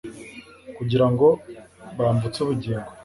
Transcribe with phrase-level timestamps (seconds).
[0.77, 1.27] kugira ngo
[1.97, 2.89] bamvutse ubugingo